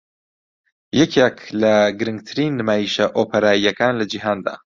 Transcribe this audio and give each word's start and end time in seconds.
یەکێک 1.01 1.37
لە 1.61 1.73
گرنگترین 1.99 2.51
نمایشە 2.59 3.05
ئۆپێراییەکان 3.17 3.93
لە 3.99 4.05
جیهاندا 4.11 4.55